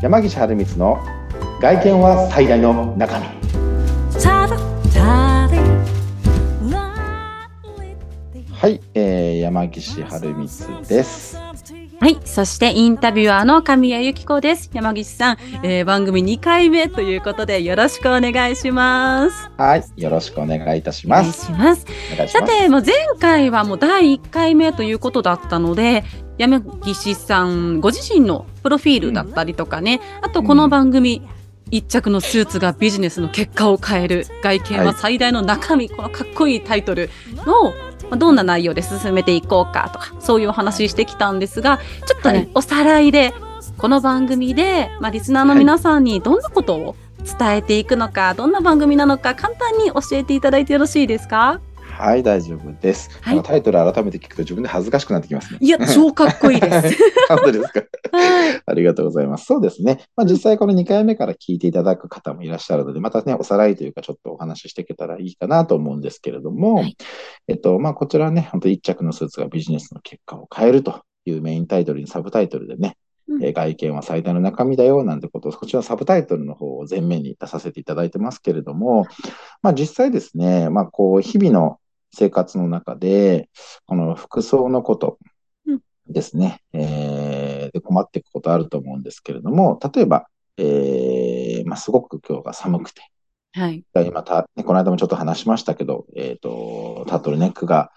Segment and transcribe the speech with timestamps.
[0.00, 1.00] 山岸春光の
[1.60, 3.26] 外見は最大の中身
[8.52, 11.36] はい、えー、山岸春光です
[12.00, 12.20] はい。
[12.24, 14.70] そしてインタビュアーの神谷由紀子です。
[14.72, 19.50] 山岸さん、えー、番組2回目ということでよろしくお願いします。
[19.56, 19.84] はい。
[19.96, 21.50] よろしくお願いいたします。
[21.50, 22.28] お願いします。
[22.28, 26.04] さて、もう前回はもう第1回目ということだったので、
[26.38, 31.38] 山岸さんご自身のプロフィールだったりとかね、うん、あとこの番組、うん
[31.70, 37.10] 一着のスーツがビジネスの結果を変える外見は最大の中身、はい、このかっこいいタイトル
[37.44, 37.74] の
[38.08, 43.34] まあ、どんな内容で進めていこうかとか、そういうお話してきたんですが、ちょっとね、はい、おさらいで、
[43.76, 46.96] この番組で、まあ、リスナーの皆さんにどんなことを
[47.38, 51.60] 伝えていくのか、どんな番組なのか、簡単に教えていただいてよろしいですか？
[51.98, 53.10] はい、大丈夫です。
[53.22, 55.58] はい、タイトル改めて聞くと自分で恥ずかしくなってきますね。
[55.60, 56.96] いや、超かっこいいです。
[57.28, 57.82] 本当ですか？
[58.66, 59.46] ありがとうございます。
[59.46, 60.04] そうですね。
[60.14, 66.96] まあ、実際この2回目から聞いていただく方もいらっしゃるので、またね、おさらいというかちょっとお話ししていけたらいいかなと思うんですけれども、はい、
[67.48, 72.96] えっと、まあ、こちらね、本当一着のスーツがビジネスの結果を変えるというメインタイトルにサブタイトルでね、
[73.42, 79.06] え外見は最大の中身だよなんてことを、こちらサブタイトルの方を前面に出させていただいてますけれども、
[79.62, 81.78] まあ実際ですね、まあこう日々の
[82.12, 83.48] 生活の中で、
[83.86, 85.18] この服装のこと
[86.08, 93.02] ですね、うん、えー、で困っていくことあると思うんですけれども、例えば、えー、まあ、すごく今日が寒くて、
[93.52, 93.84] はい。
[93.94, 97.90] 今た、ね、この間もちょっと話しましたけど、えっ、ー、と、タートルネックが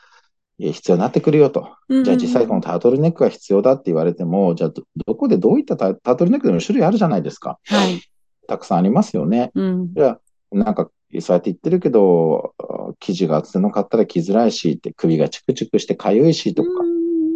[0.58, 1.76] 必要になってくるよと。
[1.90, 7.60] じゃあ実際このタートルネックが必要だって言われても、じゃあどこでどういったタートルネックでも種類あるじゃないですか。
[7.66, 8.02] はい。
[8.48, 9.52] たくさんありますよね。
[9.56, 10.20] うん、じゃあ、
[10.52, 12.54] なんかそうやって言ってるけど、
[13.00, 16.70] 生地が厚手の買ったら着づらいし、って首がチクチクして痒いしとか、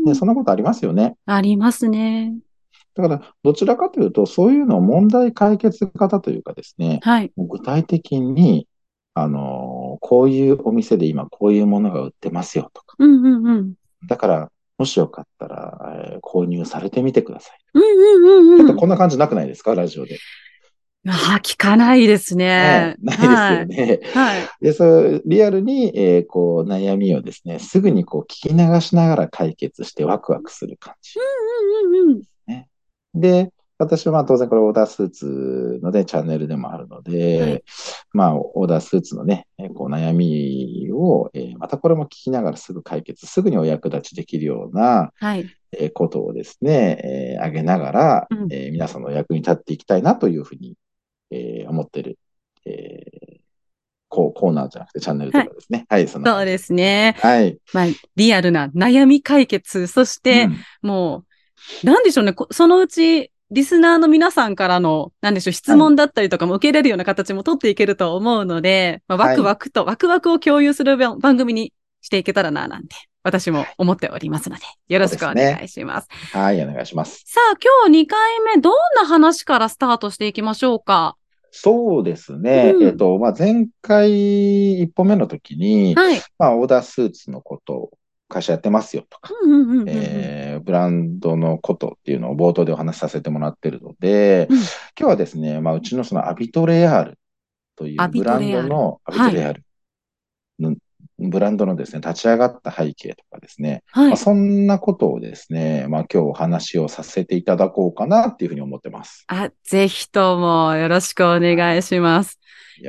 [0.05, 1.15] ね、そんなことありますよね。
[1.25, 2.35] ありますね。
[2.95, 8.67] だから、どちらかというと、そういうのを問題解決型というかですね、はい、具体的に、
[9.15, 12.95] あの、こういうお店で今こういうものが売ってますよとか。
[12.99, 13.73] うんうんうん、
[14.07, 17.57] だから、もしよかったら、えー、購入されてみてください。
[17.73, 19.73] うんうんうんうん、ちょっとこんな感じなくないですか？
[19.73, 20.17] ラジオで。
[21.07, 22.95] ああ、聞かないですね。
[23.01, 23.13] な
[23.63, 23.99] いですよね。
[24.13, 24.47] はい。
[24.61, 31.19] で、そう、リアルに、えー、こう、悩みをですね、すぐにこう、聞き流しながら解決してワクワクする感じ。
[31.19, 32.21] うんうんうんうん。
[32.47, 32.69] ね。
[33.13, 37.63] で、私はまあ当然これオーダースーツのね、チャンネルでもあるので、はい、
[38.13, 45.45] まあオーダースーツのね、こう悩みを、えー、またこれも聞きながらすぐ解決、すぐにお役立ちできるような、はい、
[45.77, 50.75] えー、ことをですね、えー、あげながら、うん、えー、皆さんの役に立っていきたいなというふうに
[51.31, 52.17] えー、思ってる、
[52.65, 53.39] えー、
[54.09, 55.85] コーナーじゃなくてチャンネルとかですね。
[55.89, 56.25] はい、はい、その。
[56.25, 57.15] そうですね。
[57.19, 57.57] はい。
[57.73, 61.25] まあ、リアルな悩み解決、そして、うん、も
[61.83, 76.07] う、なんでしょうね、そのうち、リスナーの皆さんからの、なんでしょう、質問だったりとかも受け入れるような形も取っていけると思うので、まあ、ワクワクと、はい、ワクワクを共有する番組にしていけたらな、なんて、私も思っておりますので、よろしくお願いします。
[76.11, 77.23] すね、はい、お願いします。
[77.25, 81.17] さあ、今日2回目、どんな話からスタートしていきましょうか？
[81.49, 82.73] そうですね。
[82.75, 87.91] うん、えっ、と、まあ、前回一歩目の時に、はい、まあ、オーダースーツのことを
[88.29, 97.19] 会社やってますよとか、ブランドのことっていうのを冒頭でお話しさせてもらってるので、うん、今日はですね、まあ、うちのそのアビトレアール
[97.75, 99.64] というブランドのアビトレアール
[101.29, 109.25] ブランドのですね、立ち上がった背景とかですね、はい、まあ、そんなことをですね、まあ今日お話をさせていただこうかなっていうふうに思ってます。
[109.27, 112.39] あ、ぜひともよろしくお願いします。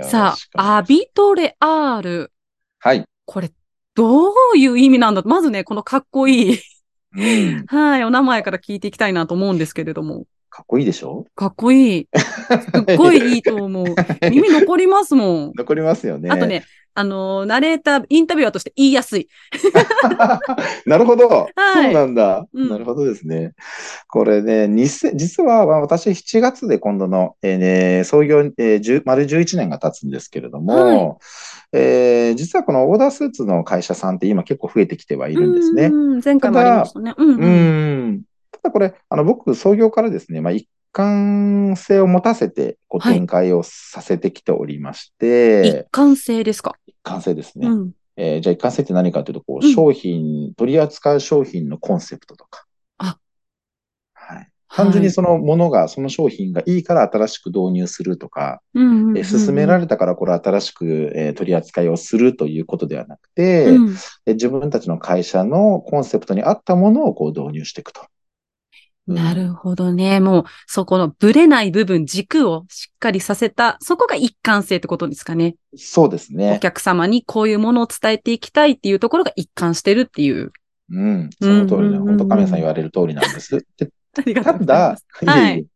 [0.03, 2.33] さあ、アビトレアール。
[2.79, 3.05] はい。
[3.25, 3.51] これ、
[3.95, 5.23] どういう意味なんだ？
[5.25, 6.61] まずね、このかっこいい
[7.17, 10.27] うん、はい、お名前から聞いていきたいなと思うんですけれども。
[10.57, 11.27] かっこいいでしょ？
[11.35, 12.09] かっこいい。
[12.15, 13.85] すっごいいいと思う。
[14.31, 15.53] 耳残りますもん。
[15.55, 16.31] 残りますよね。
[16.31, 19.29] あとね、あの、ナレーター、インタビュアーとして言いやすい。
[20.87, 21.85] なるほど、はい。
[21.85, 23.53] そうなんだ、うん、なるほどですね。
[24.09, 31.17] これね、実は私7月で今度の、えーね、創業、えー、丸11年が経つんですけれども、はい、
[31.75, 35.91] えー、実はこのオーダースーツの会社さんって今結構増えてきてはいるんですね。
[36.25, 37.13] 前回もありましたね。
[37.15, 38.23] うん、うん、
[38.67, 46.75] ただこれ、あの僕創業からですね、まあ、1貫性を持たせてこう展開をさせてきておりまして、はい、一貫性ですか？
[46.87, 47.69] 一貫性ですね。
[47.69, 52.65] うん、えー、じゃあ一貫性って何かというと、こう、商品、取り扱う商品のコンセプトとか。
[52.99, 53.19] あ。
[54.15, 54.49] はい。
[54.69, 63.97] 単純にそのものが、その商品がいいから新しく導入するとか、うん進められたからこれ新しく、えー、取り扱いをするということではなくて、うん、
[64.27, 68.03] 自分たちの会社のコンセプトに合ったものをこう導入していくと。
[69.07, 70.19] なるほどね。
[70.19, 75.55] もう、そこのブレない部分、軸をしっかりさせた、そこが一貫性ってことですかね。
[75.77, 76.57] そうですね。
[76.57, 80.53] お客様にこういうものを伝えていきたいっていうところが一貫してるっていう。
[80.91, 81.99] うん、その通りね。
[81.99, 83.65] 本当、亀さん言われる通りなんです。
[83.77, 85.07] でありがとうございます。
[85.21, 85.67] ただ、はい、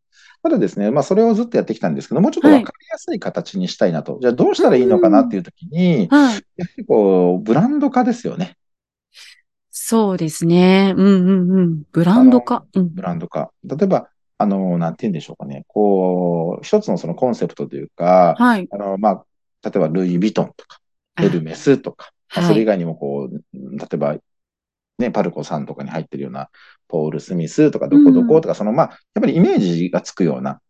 [0.43, 4.13] ただですね、まあ、それをずっとやってきたんですけど、もうちょっとわかりやすい形にしたいなと。
[4.13, 8.57] はい、じゃあ、どうしたらいいのかなっていうときに、はい、やはりこう、ブランド化ですよね。
[9.91, 10.93] そうですね。
[10.95, 11.83] うんうんうん。
[11.91, 12.63] ブランド化。
[12.75, 13.51] うん、ブランド化。
[13.65, 14.07] 例えば、
[14.37, 15.65] あの、なんて言うんでしょうかね。
[15.67, 18.69] こう、一つのそのコンセプトというか、はい。
[18.71, 19.25] あの、まあ、
[19.61, 20.79] 例えば、ルイ・ヴィトンとか、
[21.21, 24.15] エルメスとか、まあ、それ以外にもこう、例えば、
[24.97, 26.49] ね、パルコさんとかに入ってるような、
[26.87, 30.61] ポール・スミスとか、どこどことか、うん、その、まあ、やっぱりイメージがつくような、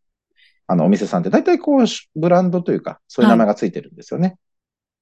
[0.66, 1.86] あの、お店さんって、大体こう、
[2.16, 4.38] ブランドというか、そういう名前がついてるんですよね。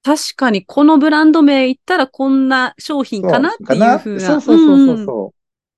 [0.04, 4.20] はい確かにこのブランド名言ったらこんな商品かなっていうふうな。
[4.22, 5.32] そうそうそうそうそう、うん、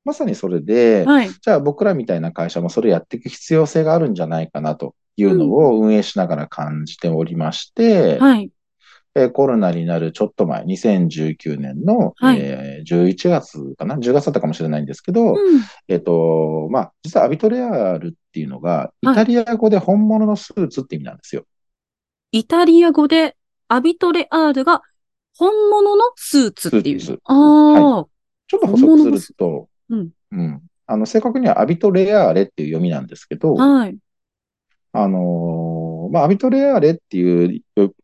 [0.05, 8.51] まさにそれで、はい、じゃあ僕らみたいな会社もそれやっていく必要性があるんじゃないかなというのを運営しながら感じておりまして、はい、
[9.15, 15.37] えコロナになるちょっと前、2019年の、はい、えー、11月かな ?10 月だったかもしれないんですけど、うん、
[15.89, 21.43] えっ、と、まあ、実はアビトレアルっていうのが、イタリア語で本物のスーツって意味なんですよ。
[22.31, 23.35] イタリア語で
[23.71, 24.81] アビトレアールが
[25.37, 27.19] 本物のスーツっていう。
[27.23, 28.05] ああ、はい、
[28.47, 30.61] ちょっと補足すると、うん、うん。
[30.87, 33.97] あの、正確にはアビトレアーレっていう読みなんですけど、はい。
[34.91, 37.63] あのー、まあ、アビトレアーレっていう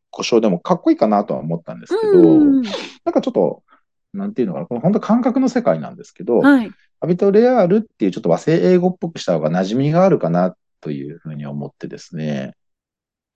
[0.09, 2.63] 故障でもかっこいいかなとは思ったんですけど、なん
[3.13, 3.63] かちょっと、
[4.13, 6.71] なんていうのかな、この本当感覚の世界なんですけど、はい、
[7.01, 12.53] アビトレアールっていうちょっと和製英語っぽくした方が馴染みがあるかなというふうに思ってですね。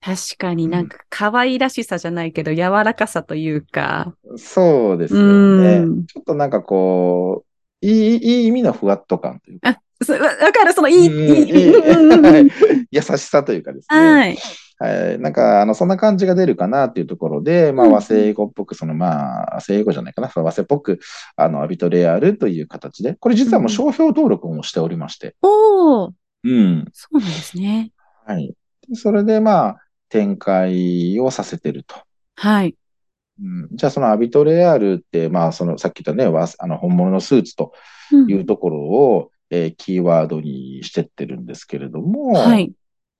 [0.01, 4.15] 確かになんか可愛らしさじゃないけど、柔らかさというか。
[4.36, 5.86] そうですよね。
[6.07, 7.45] ちょっとなんかこ
[7.83, 9.69] う、いい、いい意味のふわっと感というか。
[9.69, 9.81] あ、
[10.13, 11.07] わかる、そのいい、いい、
[12.92, 13.98] 優しさというかですね。
[14.00, 14.38] はい。
[14.80, 21.00] はい、なんか、あの、そんな感じが出るかなっていうところで、まあ、和製英語っぽく、その、まあ、和製英語じゃないかな、和製っぽく、
[21.36, 25.36] あの、アビトレアルという形で、これ実はもう商標登録もしておりまして。
[25.44, 26.13] おお。
[26.44, 26.86] うん。
[26.94, 27.92] そうなんですね。
[28.25, 28.56] はい。
[28.94, 29.80] それで、まあ、
[30.11, 31.95] 展開をさせてると。
[32.35, 32.75] はい。
[33.41, 36.29] うん、じゃあそのアビトレアルって、まあそのさっき言ったね、
[36.59, 37.73] あの本物のスーツと
[38.27, 42.67] いうところを、うん、えー、キーワードにしてってるんですけれども、はい。
[42.67, 42.73] じ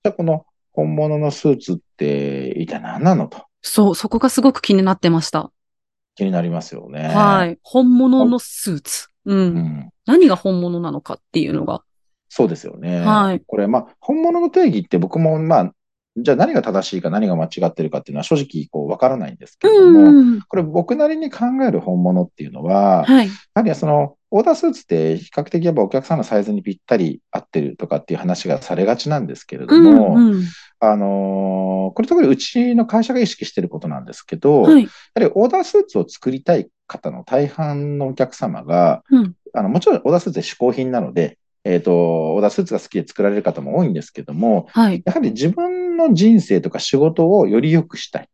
[0.04, 3.44] ゃあこの本物のスーツって一体何なのと？
[3.62, 5.50] そう、そこがすごく気になってました。
[6.14, 7.08] 気になりますよね。
[7.08, 7.58] はい。
[7.62, 9.08] 本物のスーツ。
[9.24, 9.38] うん。
[9.38, 11.82] うん、何が本物なのかっていうのが。
[12.28, 13.00] そうですよね。
[13.00, 13.42] はい。
[13.46, 15.72] これ、まあ、本物の定義って僕も、まあ、
[16.16, 30.44] じゃあ何が正しいか何が間違ってるかっていうのは正直こう分からないんですけれども、うん、これ僕なりに考える本物っていうのは、はい、やはりそのオーダースーツって比較的やっぱお客さんのサイズにぴったり合ってるとかっていう話がされがちなんですけれども、うんうん、
[30.80, 48.28] あのー、これ特にうちの会社が意識してることなんですけど、はい、やはりオーダースーツを作りたい方の大半のお客様が、うん、あのもちろんオーダースーツって嗜好品なので、えっ、ー、と、オーダースーツが好きで作られる方も多いんですけども、はい、やはり自分の人生とか仕事をより良くしたい。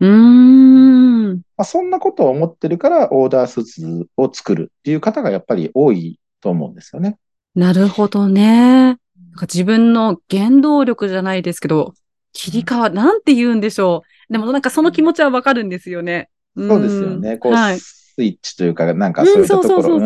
[0.00, 1.34] うん。
[1.34, 7.18] まあ、そんなことを思ってるから、オーダースーツを作るっていう方がやっぱり多いと思うんですよね。
[7.54, 8.84] なるほどね。
[8.84, 8.96] なん
[9.34, 11.94] か自分の原動力じゃないですけど、
[12.32, 14.32] 切り替わ、なんて言うんでしょう。
[14.32, 16.28] でもなんかその気持ちはわかるんですよね。
[16.56, 17.38] そうですよね。
[17.38, 17.78] こう、はい、
[18.18, 20.00] スイッチというか、なんかそういったところ。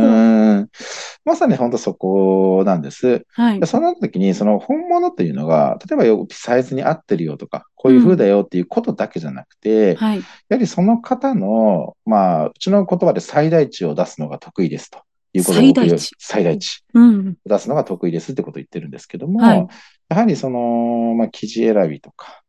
[1.25, 3.25] まさに本当そこなんです。
[3.31, 3.67] はい。
[3.67, 10.19] その時に、その本物っていうのが、例えばよサイズに合ってるよとか、こういう風だよっていうことだけじゃなくて、うん、はい。
[10.19, 15.01] やはりその方の、まあ、うちの言葉で最大値を出すのが得意ですと。
[15.33, 16.11] いうことを最大値。
[16.19, 16.85] 最大値。
[16.93, 17.37] うん。
[17.47, 19.67] 出すのが得意ですってことを言ってるんですけども、はい、
[20.11, 22.43] やはりその、まあ、生地選びとか、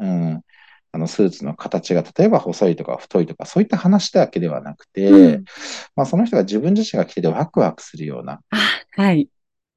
[0.00, 0.42] うん、
[0.96, 5.44] あのスーツの形が例えば細いとか太いとかそういった話だけではなくて、うん、
[5.94, 8.40] まあ、その人が自分自身が着ててワクワクするような、
[8.96, 9.28] はい。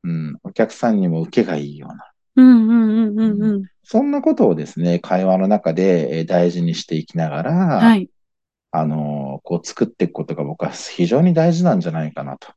[0.06, 2.06] うん、お客さんにも受けがいいような。
[2.38, 3.64] うんうんうんうんうん。
[3.84, 8.10] そんなことをですね、会話の中で大事にしていきながら、はい。
[8.72, 12.48] あの、こう作っていくことが僕は非常に大事なんじゃないかなと。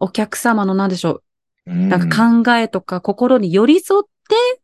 [0.00, 1.22] お客様の何でしょ
[1.66, 1.70] う。
[1.70, 4.60] うん、なんか考えとか心に寄り添って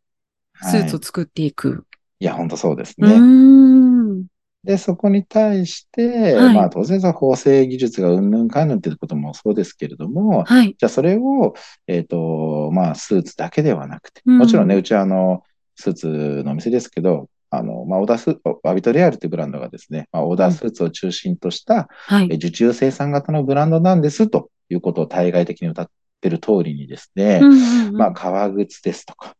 [0.61, 1.85] スーツを作っていく。
[1.93, 4.27] いや、本当そうですね。
[4.63, 11.53] で、そこに対して、はい、まあ当然その縫製技術がうんぬんかんぬんっていうこともそうですけれども、はい、じゃあそれを、
[11.87, 15.43] えっ、ー、と、まあスーツだけではなくて、もちろんね、うちはあの、
[15.75, 16.07] スーツ
[16.43, 27.97] のお店ですけど、あの、まあ、オーダースーツ、アビトレアルというブランドがですね、まあ、オーダースーツを中心とした、はい、受注生産型のブランドなんですということを対外的に歌っってる通りにですね、うんうんうん。
[27.97, 29.35] まあ、革靴ですとか、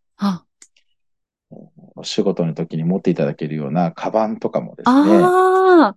[2.06, 5.96] 仕事の時に持っていただけるようなカバンとかもですね、ああ、はい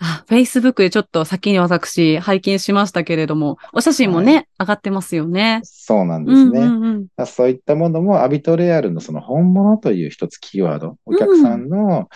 [0.00, 5.60] あ、Facebook でちょっと先に私拝見しましたけれども、お写真もね、は上がってますよね。
[5.64, 6.60] そうなんですね。
[6.60, 12.08] うんうんうんまあそういったものもアビトレアルのその本物という一つキーワード、お客さんの、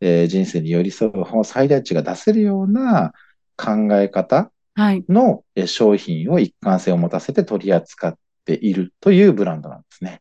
[0.00, 3.12] えー人生に寄り添う最大値が出せるような
[3.56, 5.04] 考え方はい。
[5.08, 8.14] のえー商品を一貫性を持たせて取り扱っ
[8.44, 10.20] ているというブランドなんですね。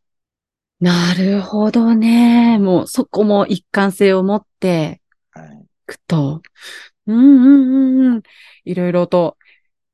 [0.79, 2.57] なるほどね。
[2.57, 6.41] もうそこも一貫性を持ってはい、いくと。
[7.07, 8.21] うんうんうんうん。
[8.63, 9.37] いろいろと、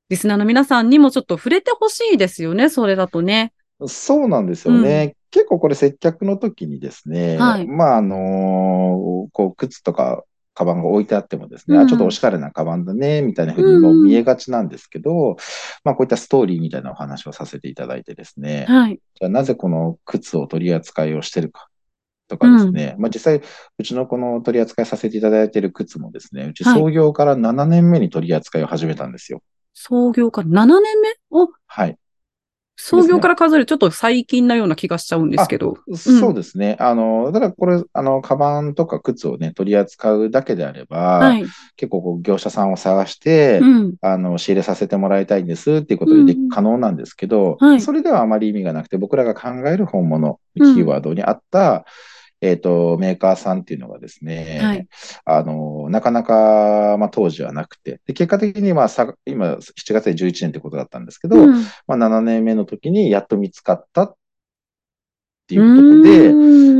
[0.09, 3.53] リスナーの皆さんにもちょっと触れてほしいですよね、それだとね。
[3.87, 5.15] そうなんですよね。
[5.31, 10.23] 結構これ接客の時にですね、はいまああのこう靴とか
[10.55, 11.83] カバンが置いてあってもですね、うん。
[11.83, 15.35] あ、ちょっとおしゃれなカバンだね、みたいな風にも見えがちなんですけど、
[15.83, 18.99] まあこういったストーリーみたいなお話をさせていただいてですね、はい。
[19.13, 21.67] じゃあなぜこの靴を取り扱いをしてるか
[22.27, 23.41] とかですね、まあ実際、
[23.77, 26.79] うちのこの取り扱いさせていただいている靴もですね、うちはい。
[26.79, 29.41] 創業から7年目に取り扱いを始めたんですよ。
[29.73, 31.09] 創業から7年目？
[31.31, 31.97] お、はい。
[32.77, 35.77] 創業から数えるちょっと最近なような気がしちゃうんですけど。
[35.95, 36.75] そうですね。
[36.79, 41.45] あの、だからこれ、あの、カバンとか靴をね、取り扱うだけであれば、はい。
[41.77, 43.95] 結構こう業者さんを探して、うん。
[44.01, 51.85] あの、仕入れさせてもらいたいんですっていうことで可能なんですけど、はいそれではあまり意味がなくて、僕らが考える本物、キうんーワードに合った、
[52.41, 54.87] えっ、と、メーカーさんっていうのがですね、はい。
[55.25, 61.53] あの、なかなか、まあ当時はなくて、で結果的にまあさ、今、7月で11年ってことだったんですけど、うん。
[61.87, 64.15] まあ7年目の時にやっと見つかったっ
[65.47, 66.33] ていうところで、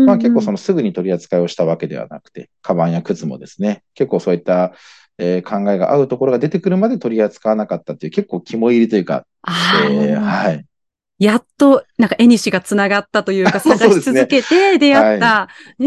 [0.06, 4.74] まあ結構そのすぐに取り扱いをしたわけではなくて、カバンや靴もですね、結構そういった、
[5.18, 10.66] えー考えが合うところが出てくるまで取り扱わなかったっていう結構肝入りというか、えーはい。
[11.58, 15.48] と、なんか、絵にしがつながったというか、 探し続けて出会った。
[15.80, 15.86] え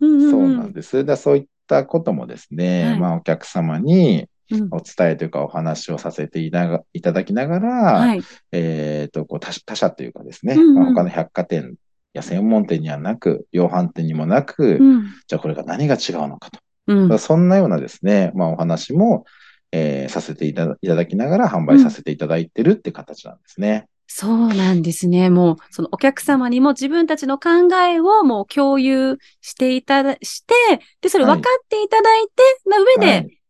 [0.00, 1.04] そうなんです。
[1.04, 8.22] でそういったこともですね、はいまあお客様にうんお伝えというかお話をさせていただきながら、はい。
[8.52, 11.76] えっ、と、こう他社他社というかですね、うんうんまあ、他の百貨店
[12.12, 15.04] や専門店にはなく、量販店にもなく、うん。
[15.26, 16.60] じゃあこれが何が違うのかと。
[16.88, 17.18] うん。
[17.18, 19.24] そんなようなですね、まあお話も、
[19.72, 23.88] えーさせていただいただきながら販売させていただいてるって形なんですね。
[24.16, 25.28] そうなんですね。
[25.28, 27.50] もう、そのお客様にも自分たちの考
[27.88, 30.54] えをもう共有していただ、して、
[31.00, 32.32] で、それ分かっていただいて、
[32.64, 33.40] な上で、はい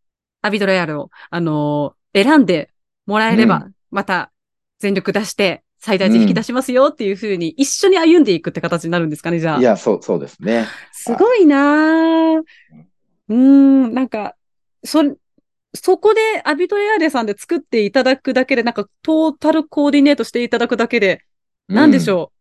[0.41, 2.71] アビドロヤルを、あのー選んで
[3.07, 4.31] もらえれば、うまた
[4.79, 9.59] 全力出して最大値引き出しますよっていうふうに一緒に歩んでいくって形になるんですかね、じゃあ。
[9.59, 10.67] いや、そう、そうですね。
[10.93, 12.43] すごいなぁ。
[13.29, 14.37] うーん、なんか、
[14.85, 15.03] そ、
[15.75, 21.23] そこでアビトレアレさんで作っていただくだけで、なんかトータルコーディネートしていただくだけで、
[21.69, 22.33] なんでしょ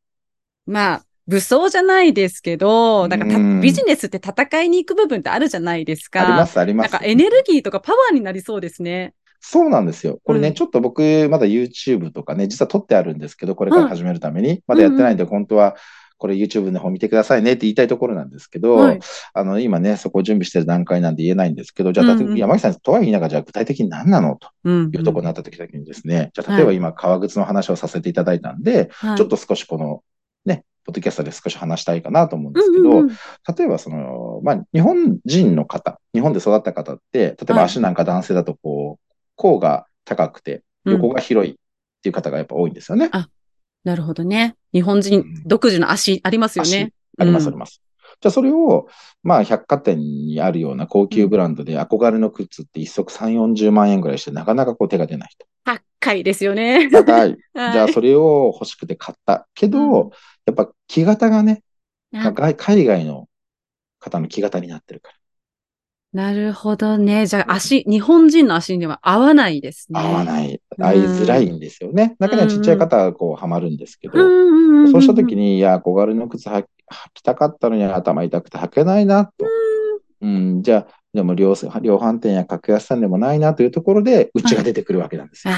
[0.68, 0.72] う？
[0.72, 6.22] まあ、武装じゃないですけど、なんかビジネスって戦いに行く部分ってあるじゃないですか。
[6.22, 6.92] あります、あります。
[6.92, 9.14] なんかエネルギーとかパワーになりそうですね。
[9.40, 10.20] そうなんですよ。
[10.24, 15.76] これね、うんちょっと僕、まだ YouTube とかね、実は撮ってあるんですけど、これから始めるために、まだやってないんで、本当は、
[16.24, 19.00] これ YouTube の方見てくださいねって言いたいところなんですけど、はい。
[19.34, 22.38] あの、今ね、そこを準備してる段階なんで言えないんですけど、じゃあ、うんうん。
[22.38, 24.84] 山木さん、とは言いながら、じゃあ具体的に何なのとうん。
[24.94, 30.02] いうところになった時にですね、じゃあ、例えば今、革靴の話をさせていただいたんで、はい、ちょっと少しこの、
[30.46, 33.18] ね、ポッドキャストで少し話したいかなと思うんですけど、うんうんうん。
[33.58, 37.66] 例えばその、まあ、日本人の方、日本で育った方って、例えばはい。
[37.66, 41.56] 足なんか男性だとこう、甲が高くて、横が広いっ
[42.02, 43.10] ていう方がやっぱ多いんですよね。
[43.12, 43.28] あ
[43.84, 44.56] なるほどね。
[44.72, 46.94] 日本人独自の足ありますよね。
[47.18, 47.82] あります、あうんります。
[48.22, 48.88] じゃあそれを、
[49.22, 55.46] まあ、百貨店にあるような高級ブランドで憧れの靴って一足3、40万円ぐらいして、なかなかこう手が出ないと。
[56.00, 56.90] 高いですよね。
[56.90, 57.38] 高い。
[57.54, 59.48] はいじゃあそれを欲しくて買った。
[59.54, 60.10] けど、うん
[60.46, 61.64] やっぱ木型がね、
[62.58, 63.30] 海外の
[64.00, 65.16] 方の木型になってるから。
[66.14, 67.26] なるほどね。
[67.26, 70.00] じゃあ足、日本人の足には合わないですね。
[70.00, 70.04] い。
[70.04, 70.62] 合わない。
[70.80, 72.16] 合いづらいんですよね。
[72.20, 74.50] 中にはちっちゃい方はこうはまるんですけど、う
[74.84, 75.42] んそうした時に。
[75.54, 76.66] に、いや、小軽の靴履
[77.14, 79.32] きたかったのに頭痛くて履けないなと。
[80.22, 85.54] うん、じゃあ、でも量量販店や格安さんでもないなというところで、うちが出てくるわけなんですよ。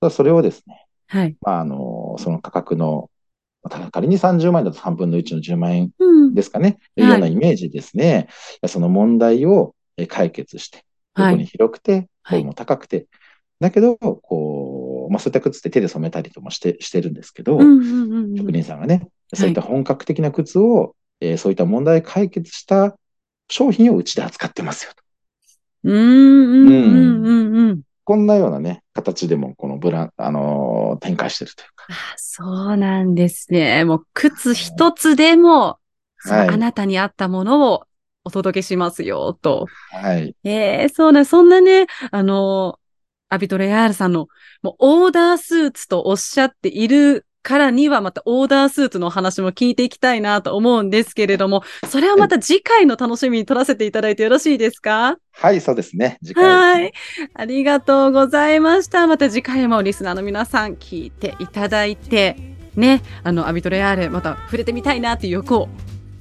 [0.00, 1.36] あそれをですね、はい。
[1.40, 3.10] まあ、あの、その価格の、
[3.68, 6.34] 仮に30万円だと3分の1の10万円うん。
[6.34, 8.28] ですかね、はいいうようなイメージですね。
[8.54, 11.32] いやその問題をえ解決して、はい。
[11.32, 12.40] 横に広くて、はい。
[12.40, 13.06] 声も高くて、
[13.60, 18.36] だけど、こう、まあ、そういった靴って手で染めたりともして、してるんですけど、うんうんうんうん。
[18.36, 22.94] 職人さんがね、そういった本格的な靴を、えーそういった問題解決した
[23.48, 25.02] 商品をうちで扱ってますよと。
[25.84, 27.56] うんうんうんうん。
[27.56, 27.82] うん。
[28.06, 31.86] こんなようなね、形でも、このブラン、あのー展開してるというか。
[31.90, 33.84] あそうなんですね。
[33.84, 35.78] もう靴一つでも、
[36.18, 37.84] はいあなたに合ったものを
[38.24, 39.66] お届けしますよ、と。
[39.90, 40.36] はい。
[40.44, 42.78] ええそうね、そんなね、あの、
[43.28, 44.28] アビトレアールさんの、
[44.62, 55.18] もうオーダースーツとおっしゃっているからには、またオーダースーツのお話も聞いていきたいなと思うんですけれども、それはまた次回の楽しみに取らせていただいてよろしいですか？
[55.32, 56.18] はい、そうですね。
[56.24, 56.44] 次回。
[56.44, 56.92] はい。
[57.34, 59.06] ありがとうございました。
[59.06, 62.36] また次回もリスナーの皆さん聞いていただいて、
[62.74, 65.68] ね、あの、アビトレアーレ、また触れてみたいなっていう欲を、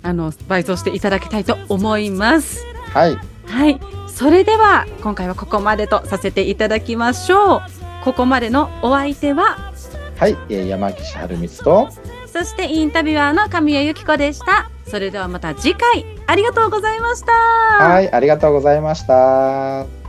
[0.04, 2.64] あの、倍増していただきたいと思います。
[2.94, 3.18] はい。
[3.48, 3.80] はい。
[4.08, 7.62] それでは、今回はここまでとさせていただきましょう。
[8.04, 9.74] ここまでのお相手は、
[10.18, 10.38] はい。
[10.50, 11.90] えー山岸春光と、
[12.28, 14.70] そしてインタビュアーの神谷由紀子でした。
[14.88, 17.32] それではまた次回、ありがとうございました。
[17.32, 20.05] はい、ありがとうございました。